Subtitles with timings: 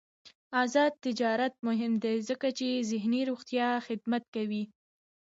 [0.63, 4.63] آزاد تجارت مهم دی ځکه چې ذهني روغتیا خدمات ورکوي.